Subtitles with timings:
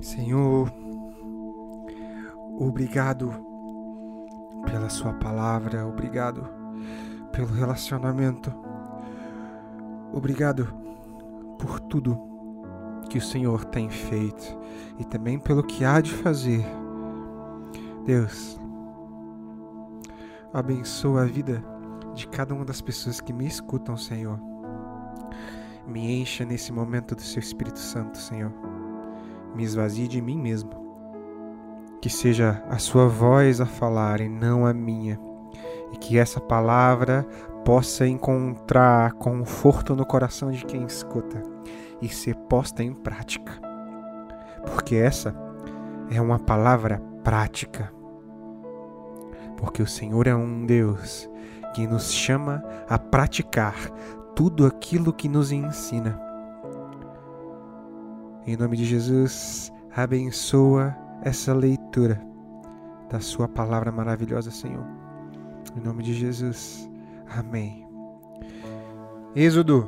[0.00, 0.72] Senhor,
[2.58, 3.30] obrigado
[4.64, 6.48] pela Sua palavra, obrigado
[7.32, 8.52] pelo relacionamento,
[10.12, 10.74] obrigado
[11.58, 12.18] por tudo
[13.10, 14.58] que o Senhor tem feito
[14.98, 16.64] e também pelo que há de fazer.
[18.06, 18.58] Deus,
[20.52, 21.62] abençoa a vida
[22.14, 24.40] de cada uma das pessoas que me escutam, Senhor.
[25.86, 28.69] Me encha nesse momento do Seu Espírito Santo, Senhor.
[29.54, 30.70] Me esvazie de mim mesmo.
[32.00, 35.18] Que seja a Sua voz a falar e não a minha.
[35.92, 37.26] E que essa palavra
[37.64, 41.42] possa encontrar conforto no coração de quem escuta
[42.00, 43.52] e ser posta em prática.
[44.66, 45.34] Porque essa
[46.10, 47.92] é uma palavra prática.
[49.56, 51.28] Porque o Senhor é um Deus
[51.74, 53.76] que nos chama a praticar
[54.34, 56.29] tudo aquilo que nos ensina.
[58.46, 62.18] Em nome de Jesus, abençoa essa leitura
[63.10, 64.86] da Sua palavra maravilhosa, Senhor.
[65.76, 66.88] Em nome de Jesus,
[67.28, 67.86] amém.
[69.36, 69.86] Êxodo,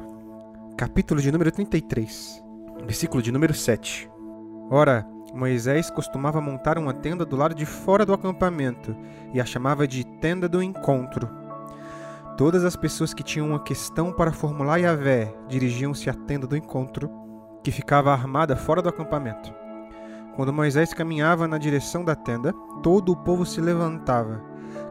[0.76, 2.44] capítulo de número 33,
[2.84, 4.10] versículo de número 7.
[4.70, 8.94] Ora, Moisés costumava montar uma tenda do lado de fora do acampamento
[9.32, 11.26] e a chamava de tenda do encontro.
[12.36, 17.21] Todas as pessoas que tinham uma questão para formular Yahvé dirigiam-se à tenda do encontro,
[17.62, 19.54] que ficava armada fora do acampamento.
[20.34, 24.42] Quando Moisés caminhava na direção da tenda, todo o povo se levantava.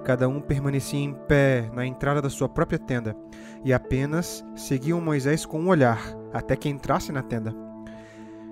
[0.04, 3.16] Cada um permanecia em pé na entrada da sua própria tenda,
[3.64, 6.00] e apenas seguiam Moisés com um olhar,
[6.32, 7.56] até que entrasse na tenda.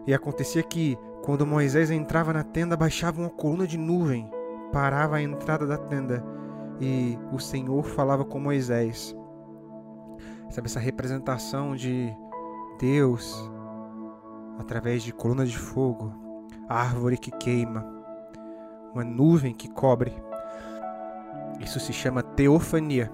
[0.06, 4.30] E acontecia que, quando Moisés entrava na tenda, baixava uma coluna de nuvem,
[4.72, 6.24] parava à entrada da tenda,
[6.80, 9.16] e o Senhor falava com Moisés.
[10.50, 12.12] Sabe essa representação de
[12.80, 13.52] Deus
[14.60, 16.14] através de coluna de fogo,
[16.68, 17.86] árvore que queima,
[18.94, 20.14] uma nuvem que cobre.
[21.62, 23.12] Isso se chama teofania.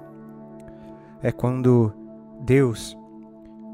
[1.21, 1.93] É quando
[2.41, 2.97] Deus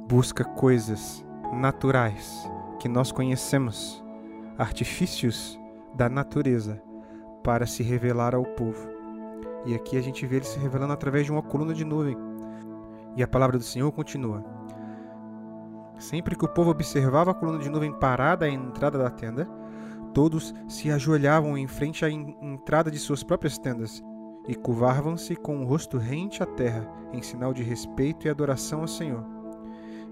[0.07, 4.03] busca coisas naturais que nós conhecemos,
[4.57, 5.59] artifícios
[5.95, 6.81] da natureza,
[7.43, 8.89] para se revelar ao povo.
[9.65, 12.17] E aqui a gente vê ele se revelando através de uma coluna de nuvem.
[13.15, 14.43] E a palavra do Senhor continua.
[16.01, 19.47] Sempre que o povo observava a coluna de nuvem parada à entrada da tenda,
[20.15, 24.03] todos se ajoelhavam em frente à entrada de suas próprias tendas
[24.47, 28.87] e curvavam-se com o rosto rente à terra, em sinal de respeito e adoração ao
[28.87, 29.23] Senhor.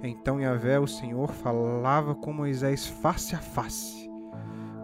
[0.03, 4.07] Então Yahvé, o Senhor, falava com Moisés face a face,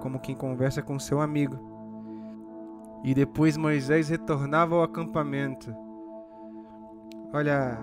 [0.01, 1.59] como quem conversa com seu amigo.
[3.03, 5.71] E depois Moisés retornava ao acampamento.
[7.31, 7.77] Olha,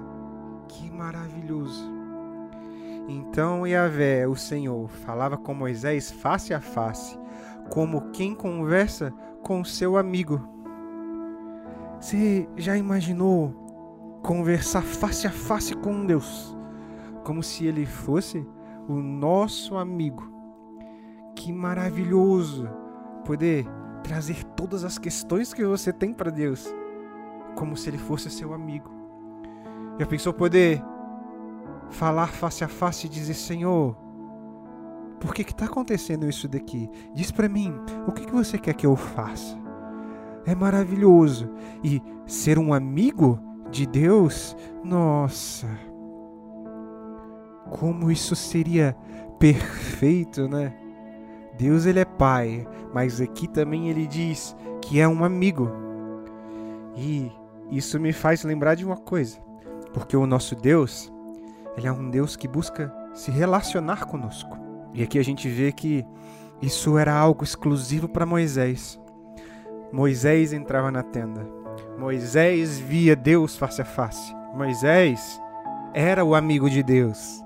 [0.66, 1.91] que maravilhoso.
[3.08, 7.18] Então Yahvé, o Senhor, falava com Moisés face a face,
[7.70, 10.40] como quem conversa com seu amigo.
[12.00, 13.54] Você já imaginou
[14.22, 16.56] conversar face a face com Deus?
[17.24, 18.46] Como se ele fosse
[18.88, 20.30] o nosso amigo.
[21.34, 22.68] Que maravilhoso
[23.24, 23.66] poder
[24.02, 26.72] trazer todas as questões que você tem para Deus,
[27.54, 28.90] como se ele fosse seu amigo.
[29.98, 30.82] Já pensou poder
[31.92, 33.96] falar face a face e dizer: Senhor,
[35.20, 36.90] por que está acontecendo isso daqui?
[37.14, 37.72] Diz para mim,
[38.06, 39.56] o que, que você quer que eu faça?
[40.44, 41.48] É maravilhoso.
[41.84, 43.38] E ser um amigo
[43.70, 45.68] de Deus, nossa,
[47.70, 48.96] como isso seria
[49.38, 50.74] perfeito, né?
[51.56, 55.70] Deus ele é pai, mas aqui também ele diz que é um amigo.
[56.96, 57.30] E
[57.70, 59.38] isso me faz lembrar de uma coisa,
[59.92, 61.12] porque o nosso Deus,
[61.76, 64.58] ele é um Deus que busca se relacionar conosco.
[64.92, 66.04] E aqui a gente vê que
[66.60, 69.00] isso era algo exclusivo para Moisés.
[69.92, 71.46] Moisés entrava na tenda.
[71.98, 74.34] Moisés via Deus face a face.
[74.54, 75.40] Moisés
[75.94, 77.42] era o amigo de Deus.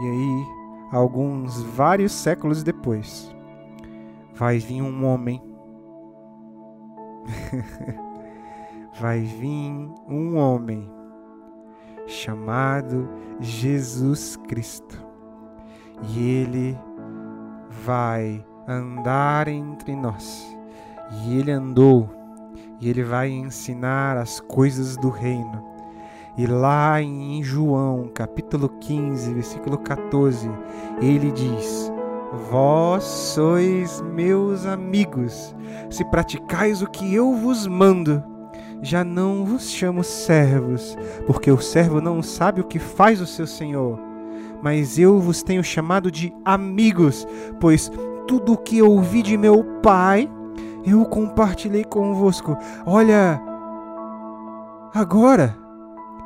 [0.00, 0.46] E aí,
[0.92, 3.34] alguns vários séculos depois,
[4.34, 5.42] vai vir um homem.
[9.00, 10.93] vai vir um homem
[12.06, 13.08] chamado
[13.40, 15.02] Jesus Cristo.
[16.10, 16.78] E ele
[17.84, 20.46] vai andar entre nós.
[21.12, 22.08] E ele andou,
[22.80, 25.62] e ele vai ensinar as coisas do reino.
[26.36, 30.50] E lá em João, capítulo 15, versículo 14,
[31.00, 31.92] ele diz:
[32.50, 35.54] Vós sois meus amigos,
[35.88, 38.33] se praticais o que eu vos mando.
[38.82, 43.46] Já não vos chamo servos, porque o servo não sabe o que faz o seu
[43.46, 43.98] senhor.
[44.62, 47.26] Mas eu vos tenho chamado de amigos,
[47.60, 47.90] pois
[48.26, 50.30] tudo o que ouvi de meu Pai,
[50.84, 52.56] eu compartilhei convosco.
[52.86, 53.40] Olha,
[54.94, 55.56] agora,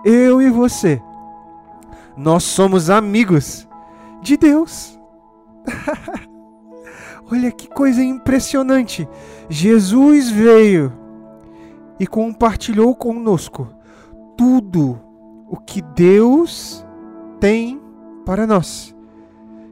[0.04, 1.02] eu e você,
[2.16, 3.68] nós somos amigos
[4.22, 4.98] de Deus.
[7.30, 9.08] Olha que coisa impressionante.
[9.48, 10.92] Jesus veio
[11.98, 13.68] e compartilhou conosco
[14.36, 15.00] tudo
[15.48, 16.86] o que Deus
[17.40, 17.80] tem
[18.24, 18.94] para nós.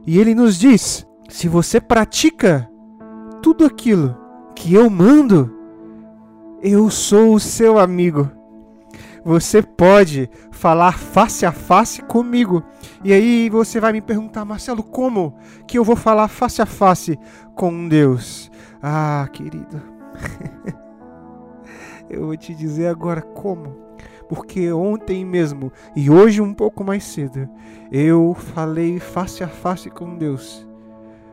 [0.05, 2.69] E ele nos diz: se você pratica
[3.41, 4.17] tudo aquilo
[4.55, 5.53] que eu mando,
[6.61, 8.31] eu sou o seu amigo.
[9.23, 12.63] Você pode falar face a face comigo.
[13.03, 15.35] E aí você vai me perguntar, Marcelo, como
[15.67, 17.19] que eu vou falar face a face
[17.53, 18.49] com Deus?
[18.81, 19.81] Ah, querido.
[22.09, 23.87] eu vou te dizer agora como.
[24.27, 27.49] Porque ontem mesmo e hoje um pouco mais cedo
[27.91, 30.67] eu falei face a face com Deus,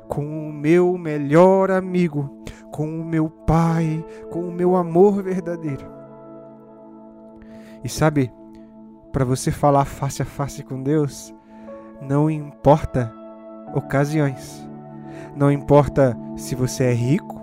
[0.08, 2.38] com o meu melhor amigo,
[2.70, 5.86] com o meu Pai, com o meu amor verdadeiro.
[7.82, 8.32] E sabe,
[9.12, 11.34] para você falar face a face com Deus,
[12.00, 13.12] não importa
[13.74, 14.66] ocasiões,
[15.36, 17.40] não importa se você é rico,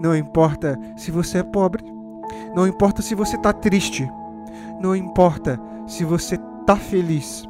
[0.00, 1.84] não importa se você é pobre,
[2.54, 4.10] não importa se você está triste,
[4.80, 7.48] não importa se você está feliz.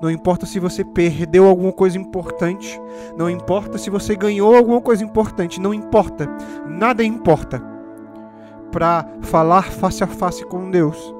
[0.00, 2.80] Não importa se você perdeu alguma coisa importante.
[3.16, 5.60] Não importa se você ganhou alguma coisa importante.
[5.60, 6.28] Não importa.
[6.66, 7.62] Nada importa.
[8.72, 11.14] Para falar face a face com Deus.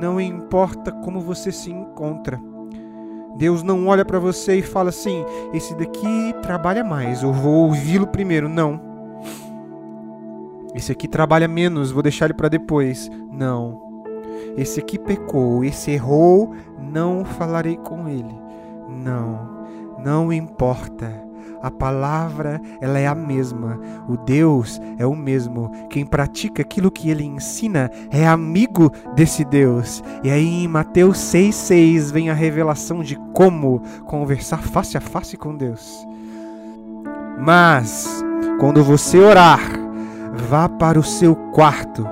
[0.00, 2.40] Não importa como você se encontra.
[3.36, 8.06] Deus não olha para você e fala assim: esse daqui trabalha mais, eu vou ouvi-lo
[8.06, 8.48] primeiro.
[8.48, 8.91] Não.
[10.74, 13.10] Esse aqui trabalha menos, vou deixar ele para depois.
[13.30, 13.92] Não.
[14.56, 18.34] Esse aqui pecou, esse errou, não falarei com ele.
[18.88, 19.66] Não,
[20.02, 21.22] não importa.
[21.62, 23.80] A palavra, ela é a mesma.
[24.08, 25.70] O Deus é o mesmo.
[25.88, 30.02] Quem pratica aquilo que ele ensina é amigo desse Deus.
[30.24, 35.56] E aí em Mateus 6:6 vem a revelação de como conversar face a face com
[35.56, 36.04] Deus.
[37.38, 38.24] Mas
[38.58, 39.60] quando você orar,
[40.32, 42.06] vá para o seu quarto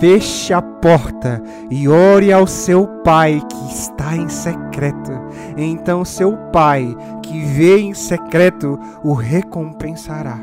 [0.00, 5.12] feche a porta e ore ao seu pai que está em secreto.
[5.56, 10.38] Então seu pai que vê em secreto o recompensará.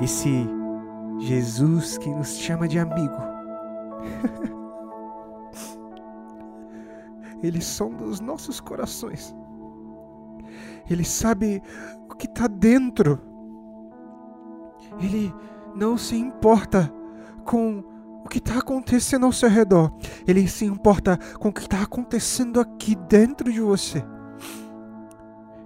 [0.00, 0.48] Esse
[1.18, 3.16] Jesus que nos chama de amigo.
[7.42, 9.34] Ele sonda os nossos corações.
[10.88, 11.62] Ele sabe
[12.10, 13.20] o que está dentro.
[15.00, 15.34] Ele
[15.74, 16.92] não se importa
[17.44, 17.84] com
[18.24, 19.92] o que está acontecendo ao seu redor.
[20.26, 24.04] Ele se importa com o que está acontecendo aqui dentro de você.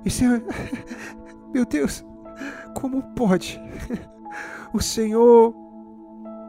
[1.53, 2.05] Meu Deus,
[2.75, 3.61] como pode?
[4.73, 5.55] O Senhor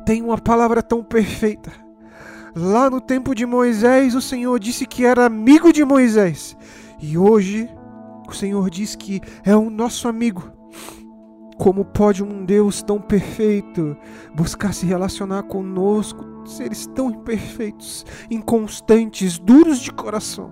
[0.06, 1.72] tem uma palavra tão perfeita.
[2.56, 6.56] Lá no tempo de Moisés, o Senhor disse que era amigo de Moisés.
[7.02, 7.70] E hoje,
[8.28, 10.52] o Senhor diz que é o nosso amigo.
[11.64, 13.96] Como pode um Deus tão perfeito
[14.36, 20.52] buscar se relacionar conosco, seres tão imperfeitos, inconstantes, duros de coração?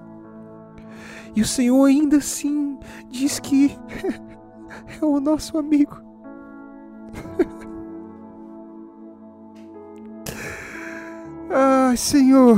[1.36, 2.80] E o Senhor ainda assim
[3.10, 3.78] diz que
[5.02, 6.02] é o nosso amigo.
[11.52, 12.58] Ai, Senhor.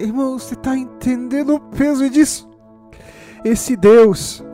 [0.00, 2.50] Irmão, você está entendendo o peso disso?
[3.44, 4.44] Esse Deus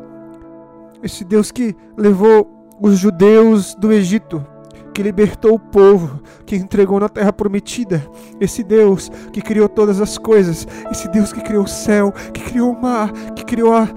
[1.03, 4.45] esse Deus que levou os judeus do Egito,
[4.93, 8.05] que libertou o povo, que entregou na terra prometida.
[8.41, 12.73] Esse Deus que criou todas as coisas, esse Deus que criou o céu, que criou
[12.73, 13.89] o mar, que criou a,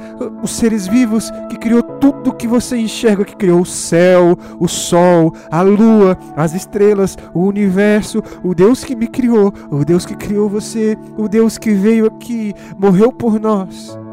[0.41, 5.33] os seres vivos, que criou tudo que você enxerga, que criou o céu, o sol,
[5.51, 10.49] a lua, as estrelas, o universo, o Deus que me criou, o Deus que criou
[10.49, 14.04] você, o Deus que veio aqui, morreu por nós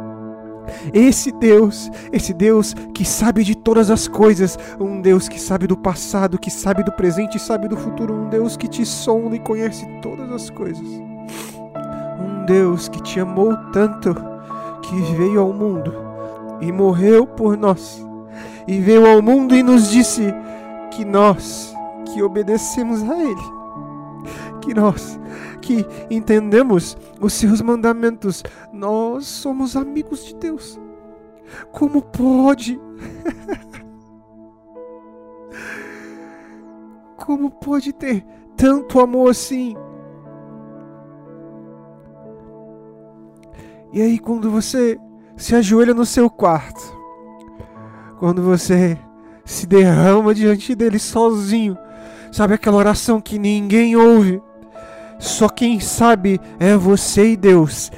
[0.93, 5.77] esse Deus, esse Deus que sabe de todas as coisas, um Deus que sabe do
[5.77, 9.41] passado, que sabe do presente e sabe do futuro, um Deus que te sonda e
[9.41, 10.87] conhece todas as coisas.
[12.21, 14.15] Um Deus que te amou tanto
[14.83, 15.95] que veio ao mundo
[16.61, 18.05] e morreu por nós.
[18.67, 20.33] E veio ao mundo e nos disse
[20.91, 21.75] que nós
[22.07, 23.43] que obedecemos a Ele,
[24.61, 25.19] que nós
[25.63, 28.43] que entendemos os seus mandamentos,
[28.73, 30.81] nós somos amigos de Deus.
[31.71, 32.79] Como pode?
[37.17, 38.25] Como pode ter
[38.57, 39.77] tanto amor assim?
[43.93, 44.99] E aí, quando você
[45.37, 46.81] se ajoelha no seu quarto,
[48.19, 48.99] quando você
[49.45, 51.77] se derrama diante dele sozinho.
[52.31, 54.43] Sabe aquela oração que ninguém ouve?
[55.23, 57.93] Só quem sabe é você e Deus.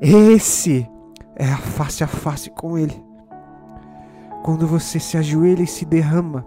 [0.00, 0.88] Esse
[1.34, 3.04] é a face a face com ele.
[4.44, 6.46] Quando você se ajoelha e se derrama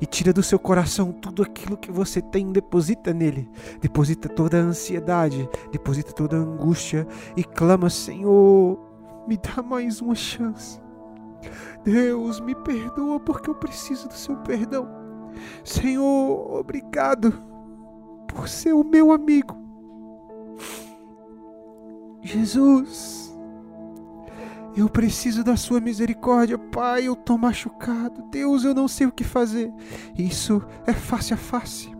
[0.00, 4.62] e tira do seu coração tudo aquilo que você tem, deposita nele, deposita toda a
[4.62, 7.06] ansiedade, deposita toda a angústia
[7.36, 8.80] e clama: Senhor,
[9.28, 10.80] me dá mais uma chance.
[11.84, 14.88] Deus, me perdoa porque eu preciso do seu perdão.
[15.62, 17.30] Senhor, obrigado
[18.26, 19.65] por ser o meu amigo.
[22.22, 23.26] Jesus,
[24.76, 27.06] eu preciso da sua misericórdia, Pai.
[27.08, 28.22] Eu estou machucado.
[28.30, 29.72] Deus, eu não sei o que fazer.
[30.18, 31.90] Isso é face a face.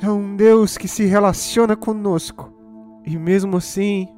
[0.00, 2.52] É um Deus que se relaciona conosco.
[3.04, 4.08] E mesmo assim,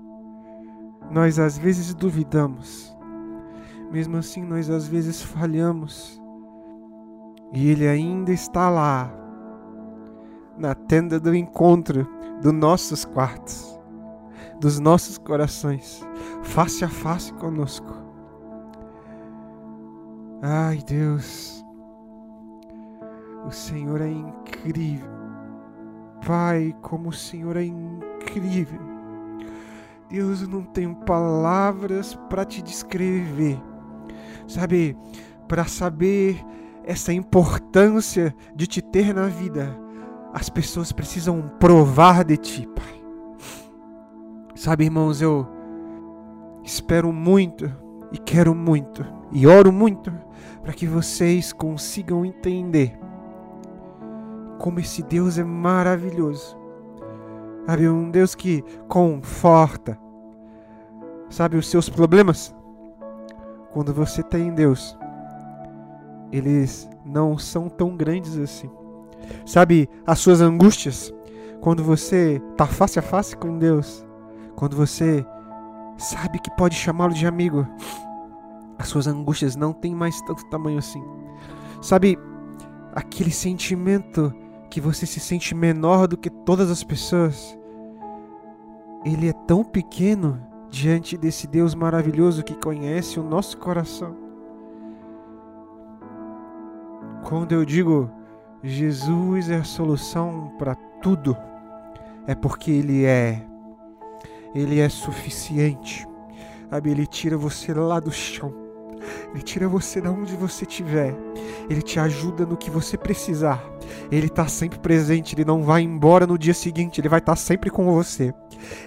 [1.11, 2.95] nós às vezes duvidamos.
[3.91, 6.21] Mesmo assim, nós às vezes falhamos.
[7.53, 9.11] E Ele ainda está lá,
[10.59, 12.07] na tenda do encontro
[12.43, 13.79] dos nossos quartos,
[14.61, 16.03] dos nossos corações,
[16.43, 17.93] face a face conosco.
[20.41, 21.65] Ai, Deus,
[23.47, 25.09] o Senhor é incrível.
[26.27, 28.81] Pai, como o Senhor é incrível.
[30.09, 33.61] Deus, eu não tenho palavras para te descrever.
[34.47, 34.97] Sabe,
[35.47, 36.43] para saber
[36.85, 39.79] essa importância de te ter na vida,
[40.33, 43.03] as pessoas precisam provar de ti, Pai.
[44.55, 45.47] Sabe, irmãos, eu
[46.65, 47.73] espero muito
[48.13, 50.13] e quero muito e oro muito
[50.63, 52.99] para que vocês consigam entender
[54.59, 56.57] como esse Deus é maravilhoso.
[57.67, 59.99] Sabe, um Deus que conforta.
[61.31, 62.55] Sabe, os seus problemas
[63.73, 64.99] quando você tem Deus,
[66.33, 68.71] eles não são tão grandes assim.
[69.45, 71.13] Sabe, as suas angústias,
[71.61, 74.07] quando você está face a face com Deus,
[74.55, 75.25] quando você
[75.97, 77.67] sabe que pode chamá-lo de amigo,
[78.79, 81.03] as suas angústias não têm mais tanto tamanho assim.
[81.83, 82.19] Sabe,
[82.95, 84.33] aquele sentimento
[84.71, 87.59] que você se sente menor do que todas as pessoas,
[89.05, 94.15] ele é tão pequeno diante desse Deus maravilhoso que conhece o nosso coração.
[97.25, 98.11] Quando eu digo
[98.63, 101.37] Jesus é a solução para tudo,
[102.27, 103.41] é porque Ele é,
[104.55, 106.07] Ele é suficiente.
[106.69, 108.53] Sabe, Ele tira você lá do chão,
[109.33, 111.15] Ele tira você de onde você estiver,
[111.71, 113.65] Ele te ajuda no que você precisar.
[114.11, 117.37] Ele está sempre presente, Ele não vai embora no dia seguinte, Ele vai estar tá
[117.37, 118.35] sempre com você.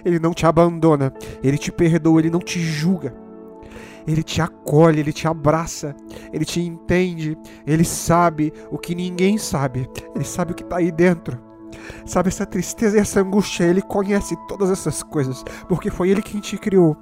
[0.04, 1.12] Ele não te abandona,
[1.42, 3.14] ele te perdoa, ele não te julga.
[4.06, 5.94] Ele te acolhe, ele te abraça,
[6.32, 10.90] ele te entende, ele sabe o que ninguém sabe, ele sabe o que está aí
[10.90, 11.38] dentro.
[12.04, 16.40] Sabe essa tristeza e essa angústia, ele conhece todas essas coisas, porque foi ele quem
[16.40, 16.96] te criou.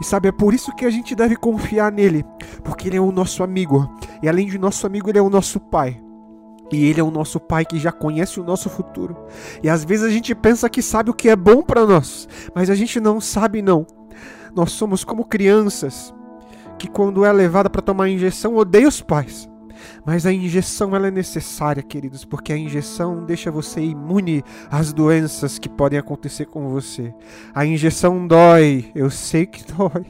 [0.00, 2.24] E sabe, é por isso que a gente deve confiar nele,
[2.62, 3.90] porque ele é o nosso amigo,
[4.22, 6.00] e além de nosso amigo, ele é o nosso pai.
[6.72, 9.14] E Ele é o nosso Pai que já conhece o nosso futuro.
[9.62, 12.70] E às vezes a gente pensa que sabe o que é bom para nós, mas
[12.70, 13.86] a gente não sabe não.
[14.54, 16.14] Nós somos como crianças
[16.78, 19.48] que quando é levada para tomar injeção odeia os pais.
[20.04, 25.58] Mas a injeção ela é necessária, queridos, porque a injeção deixa você imune às doenças
[25.58, 27.14] que podem acontecer com você.
[27.54, 30.06] A injeção dói, eu sei que dói.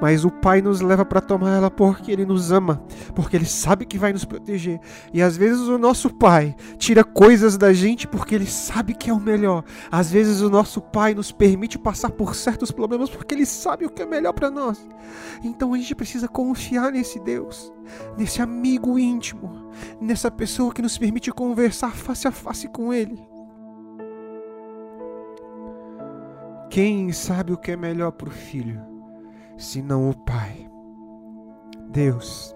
[0.00, 2.82] Mas o Pai nos leva para tomar ela porque Ele nos ama,
[3.14, 4.80] porque Ele sabe que vai nos proteger.
[5.12, 9.12] E às vezes o nosso Pai tira coisas da gente porque Ele sabe que é
[9.12, 9.64] o melhor.
[9.90, 13.90] Às vezes o nosso Pai nos permite passar por certos problemas porque Ele sabe o
[13.90, 14.86] que é melhor para nós.
[15.42, 17.72] Então a gente precisa confiar nesse Deus,
[18.16, 19.70] nesse amigo íntimo,
[20.00, 23.18] nessa pessoa que nos permite conversar face a face com Ele.
[26.70, 28.95] Quem sabe o que é melhor para o filho?
[29.56, 30.70] Senão o Pai.
[31.88, 32.54] Deus,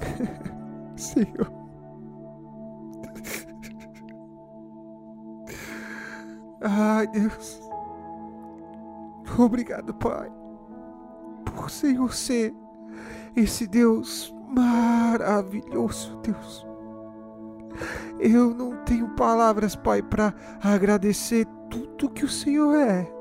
[0.96, 1.52] Senhor,
[6.62, 7.60] ai Deus,
[9.38, 10.32] obrigado, Pai,
[11.44, 12.54] por Senhor ser
[13.36, 16.66] esse Deus maravilhoso, Deus.
[18.18, 23.17] Eu não tenho palavras, Pai, para agradecer tudo que o Senhor é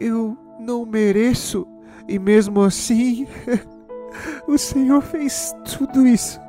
[0.00, 1.66] eu não mereço
[2.08, 3.26] e mesmo assim
[4.46, 6.40] o Senhor fez tudo isso.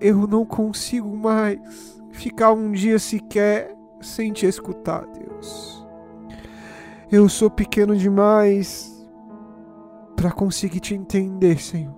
[0.00, 1.58] Eu não consigo mais
[2.10, 5.86] ficar um dia sequer sem te escutar, Deus.
[7.10, 8.92] Eu sou pequeno demais
[10.16, 11.94] para conseguir te entender, Senhor.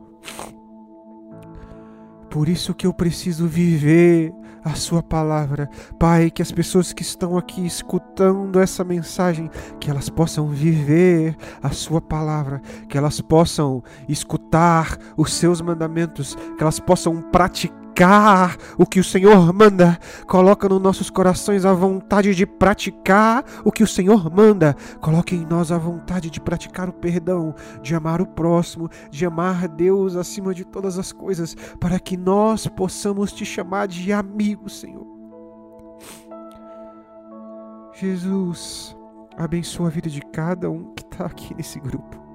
[2.30, 4.32] Por isso que eu preciso viver
[4.64, 5.68] a sua palavra.
[5.98, 11.70] Pai, que as pessoas que estão aqui escutando essa mensagem, que elas possam viver a
[11.70, 18.86] sua palavra, que elas possam escutar os seus mandamentos, que elas possam praticar praticar o
[18.86, 19.98] que o Senhor manda.
[20.26, 24.76] Coloca nos nossos corações a vontade de praticar o que o Senhor manda.
[25.00, 29.66] Coloque em nós a vontade de praticar o perdão, de amar o próximo, de amar
[29.66, 35.06] Deus acima de todas as coisas, para que nós possamos te chamar de amigo, Senhor.
[37.94, 38.96] Jesus,
[39.36, 42.27] abençoa a vida de cada um que está aqui nesse grupo.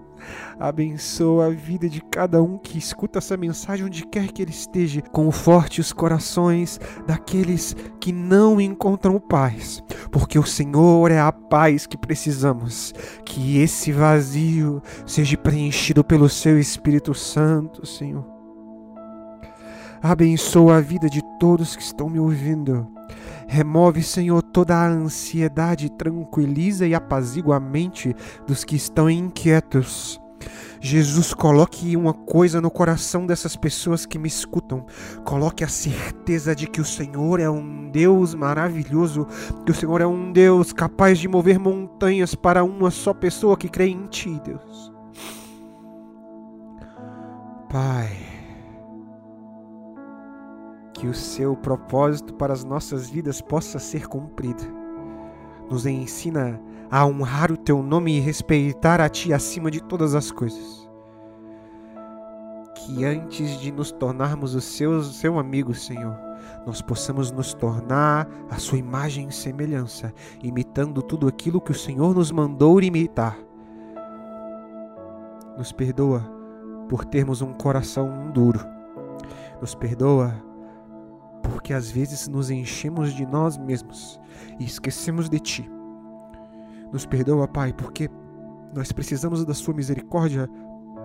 [0.60, 5.02] Abençoa a vida de cada um que escuta essa mensagem onde quer que ele esteja.
[5.12, 11.98] Conforte os corações daqueles que não encontram paz, porque o Senhor é a paz que
[11.98, 12.94] precisamos.
[13.26, 18.26] Que esse vazio seja preenchido pelo seu Espírito Santo, Senhor.
[20.02, 22.92] Abençoa a vida de todos que estão me ouvindo.
[23.48, 28.16] Remove, Senhor, toda a ansiedade, tranquiliza e apazigua a mente
[28.48, 30.20] dos que estão inquietos.
[30.82, 34.86] Jesus, coloque uma coisa no coração dessas pessoas que me escutam.
[35.24, 39.26] Coloque a certeza de que o Senhor é um Deus maravilhoso,
[39.66, 43.70] que o Senhor é um Deus capaz de mover montanhas para uma só pessoa que
[43.70, 44.92] crê em Ti, Deus.
[47.70, 48.33] Pai,
[51.04, 54.64] que o seu propósito para as nossas vidas possa ser cumprido.
[55.70, 56.58] Nos ensina
[56.90, 60.90] a honrar o teu nome e respeitar a ti acima de todas as coisas.
[62.74, 66.18] Que antes de nos tornarmos o seu, seu amigo, Senhor,
[66.66, 72.16] nós possamos nos tornar a sua imagem e semelhança, imitando tudo aquilo que o Senhor
[72.16, 73.38] nos mandou imitar.
[75.58, 76.22] Nos perdoa
[76.88, 78.62] por termos um coração duro.
[79.60, 80.53] Nos perdoa
[81.64, 84.20] porque às vezes nos enchemos de nós mesmos
[84.60, 85.72] e esquecemos de Ti.
[86.92, 88.10] Nos perdoa, Pai, porque
[88.76, 90.50] nós precisamos da Sua misericórdia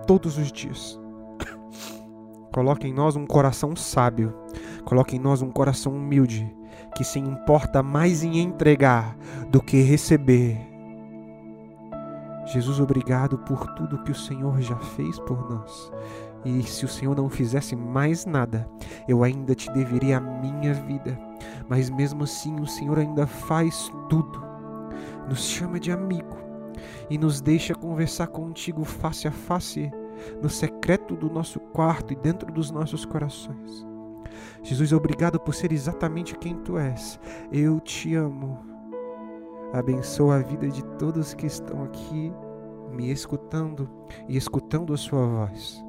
[0.05, 0.99] todos os dias.
[2.53, 4.35] Coloque em nós um coração sábio,
[4.83, 6.53] coloque em nós um coração humilde,
[6.93, 9.15] que se importa mais em entregar
[9.49, 10.59] do que receber.
[12.47, 15.89] Jesus, obrigado por tudo que o Senhor já fez por nós.
[16.45, 18.69] E se o Senhor não fizesse mais nada,
[19.07, 21.19] eu ainda te deveria a minha vida.
[21.67, 24.41] Mas mesmo assim, o Senhor ainda faz tudo.
[25.27, 26.37] Nos chama de amigo
[27.09, 29.91] e nos deixa conversar contigo face a face,
[30.41, 33.85] no secreto do nosso quarto e dentro dos nossos corações.
[34.61, 37.19] Jesus, obrigado por ser exatamente quem tu és.
[37.51, 38.59] Eu te amo.
[39.73, 42.33] Abençoa a vida de todos que estão aqui
[42.91, 43.89] me escutando
[44.27, 45.88] e escutando a sua voz.